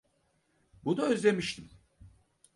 [0.85, 1.69] Bunu özlemişim.